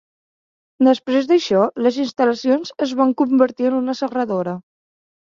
Després 0.85 1.27
d'això, 1.31 1.59
les 1.87 1.99
instal·lacions 2.03 2.71
en 2.85 2.93
van 3.01 3.11
convertir 3.19 3.67
en 3.73 3.77
una 3.81 3.95
serradora. 4.01 4.55